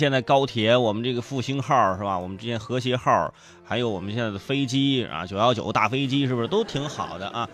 [0.00, 2.18] 现在高铁，我们这个复兴号是吧？
[2.18, 7.48] 我们之前和谐号，还有我们现在的飞机啊，九幺九大飞机是不是都挺好的啊？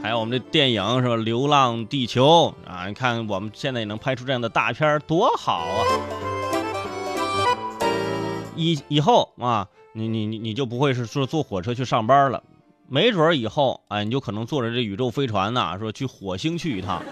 [0.00, 1.14] 还有我们的电影是吧？
[1.16, 5.82] 《流浪地球》啊，你看我们现在也能拍出这样的大片多好啊！
[8.54, 12.40] 以以后啊，你你你你就不会是说坐火车去上班了，
[12.86, 17.02] 没准以后啊，你就可能坐着这宇宙飞船呐，说去火星去一趟。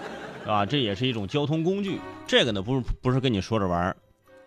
[0.45, 1.99] 啊，这也是一种交通工具。
[2.27, 3.97] 这个呢，不是不是跟你说着玩儿。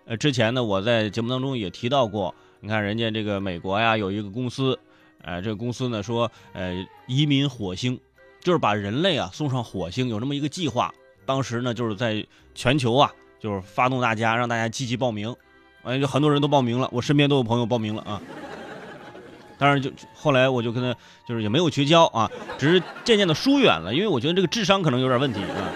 [0.04, 2.34] 呃，之前呢，我在节目当中也提到过。
[2.60, 4.78] 你看，人家这个美国呀，有一个公司，
[5.22, 6.74] 呃，这个公司呢说，呃，
[7.06, 7.98] 移民火星，
[8.40, 10.92] 就是把人类啊送上火星，有这么一个计划。
[11.24, 15.34] 当时呢，就是在全球啊，就是发动大家，让大家积极报名。
[15.82, 18.22] 哎，就很多人都报名了，我身边都有朋友报名了啊。
[19.62, 20.92] 当然，就后来我就跟他
[21.24, 25.70] 就是也没有绝交啊， 只是渐渐的疏远了，因为我觉得这个智商可能有点问题啊。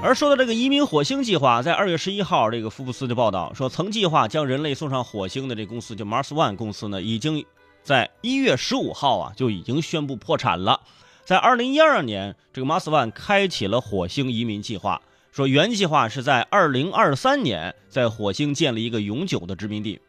[0.00, 7.44] 而说到这个移民火星计划，在二月十一号，这个福布斯就报道说，曾计划将人类送上火星的这公司，就 Mars One 公司呢，已经
[7.82, 10.82] 在一月十五号啊就已经宣布破产了。
[11.24, 20.00] 在二零一二年，这个 Mars One 开启了火星移民计划，说原计划是在二零二三年在火星建立一个永久的殖民地。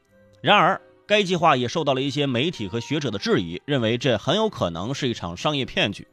[0.42, 6.08] 然而，该计划也受到了一些媒体和学者的质疑，认为这很有可能是一场商业骗局，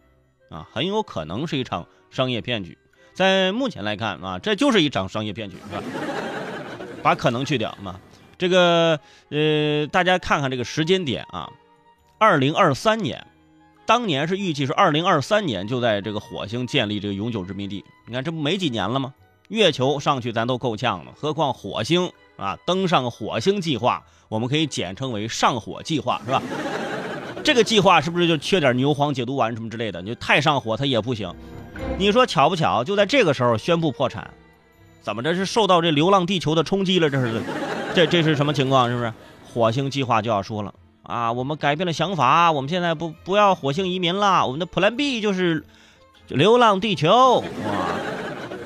[0.49, 2.77] 啊，很有可能是一场商业骗局。
[3.15, 5.83] 在目前来看啊，这就是一场商业骗局，是吧？
[7.03, 8.01] 把可能去掉嘛。
[8.37, 11.51] 这个呃，大家看看这个时间点啊，
[12.19, 13.27] 二零二三年，
[13.87, 17.85] 当年是预计是二零二三年就在这个火星建立这个永久殖民地。
[18.07, 19.15] 你看这不没几年了吗？
[19.49, 22.59] 月球上去咱都够呛了，何况火星啊？
[22.65, 26.43] 登上火星计划，我们可以简称为上火计划，是吧？
[27.45, 30.03] 这个计划是不是就缺点牛黄解毒丸什么之类的？
[30.03, 31.33] 你就太上火它也不行。
[31.99, 32.83] 你说巧不巧？
[32.83, 34.31] 就在这个时候宣布破产，
[35.01, 37.09] 怎么着是受到这《流浪地球》的冲击了？
[37.09, 37.43] 这是，
[37.95, 38.89] 这这是什么情况？
[38.89, 39.13] 是不是
[39.53, 41.33] 火星计划就要说了啊？
[41.33, 45.61] 我们改变了想法，我们现在不不要火星移民了，我们的 Plan B 就是
[46.29, 47.09] 《流浪地球》
[47.67, 47.97] 啊。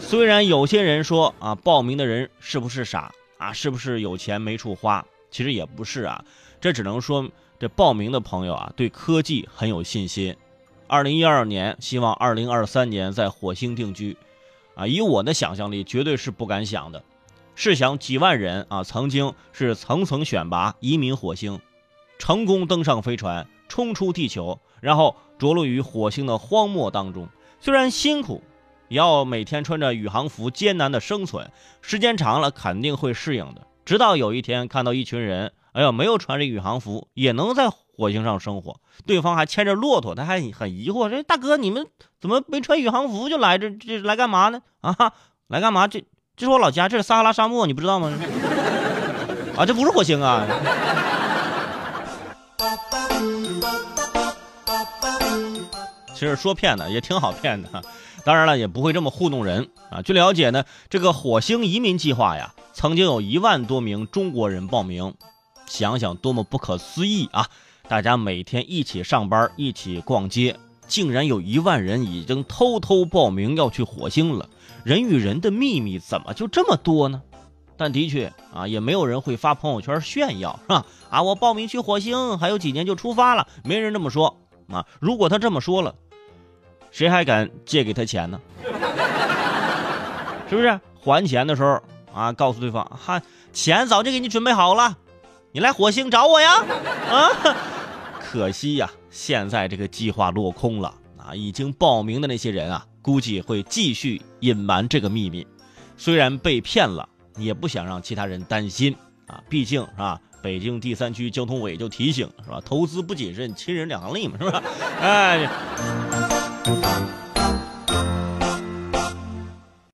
[0.00, 3.12] 虽然有些人说啊，报名的人是不是傻
[3.44, 3.52] 啊？
[3.52, 5.04] 是不是有钱没处花？
[5.30, 6.24] 其实也不是啊，
[6.60, 7.28] 这只能说
[7.58, 10.36] 这报名的朋友啊，对科技很有信心。
[10.86, 14.16] 二零一二年，希望二零二三年在火星定居，
[14.76, 17.02] 啊，以我的想象力，绝对是不敢想的。
[17.56, 21.60] 试想，几万人啊，曾经是层层选拔移民火星，
[22.18, 27.28] 成功登上飞船，冲出地球，然后着陆于火星的荒漠当中。
[27.60, 28.42] 虽然辛苦，
[28.94, 31.50] 要每天穿着宇航服艰难的生存，
[31.82, 33.66] 时间长了肯定会适应的。
[33.84, 37.70] 直到有一天看到一群人，哎呀，没有穿着宇航服，也能在。
[37.96, 41.86] 火星上生活，对方还牵着骆驼，他还很疑惑：“这大哥，你们
[42.20, 43.70] 怎么没穿宇航服就来这？
[43.70, 44.60] 这来干嘛呢？
[44.80, 45.12] 啊，
[45.46, 45.86] 来干嘛？
[45.86, 46.04] 这
[46.36, 48.12] 这是我老家，这是撒哈拉沙漠，你不知道吗？
[49.56, 50.44] 啊，这不是火星啊！
[56.24, 57.84] 其实说骗的也挺好骗的，
[58.24, 60.00] 当然了，也不会这么糊弄人啊。
[60.00, 65.12] 据了解呢，这个火星移民计划呀，曾经有一万多名中国人报名。
[65.66, 67.48] 想想多么不可思议啊！
[67.88, 74.48] 大家每天一起上班，一起逛街，竟然有一万人已经偷偷报名要去火星了。
[74.82, 77.20] 人与人的秘密怎么就这么多呢？
[77.76, 80.86] 但的确啊，也没有人会发朋友圈炫耀，是吧？
[81.10, 83.46] 啊，我报名去火星，还有几年就出发了。
[83.64, 84.86] 没人这么说啊。
[85.00, 85.94] 如果他这么说了，
[86.94, 88.40] 谁还敢借给他钱呢？
[90.48, 90.80] 是不是？
[91.00, 91.82] 还钱的时候
[92.14, 93.20] 啊，告诉对方，哈，
[93.52, 94.96] 钱早就给你准备好了。
[95.50, 96.64] 你来火星找我呀？
[97.10, 97.56] 啊，
[98.22, 101.34] 可惜呀，现在这个计划落空了啊！
[101.34, 105.44] 已经报名的那些人啊，估计会继续隐瞒这个秘密。
[105.96, 108.96] 虽然被骗了，也不想让其他人担心
[109.26, 109.42] 啊。
[109.48, 110.20] 毕竟是吧？
[110.40, 112.62] 北京第三区交通委就提醒是吧？
[112.64, 114.62] 投资不谨慎，亲人两行泪嘛，是吧？
[115.02, 116.23] 哎。
[116.64, 117.23] 不